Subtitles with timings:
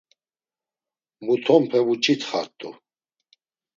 [1.25, 2.69] “Mutonpe vuç̌itxart̆u.”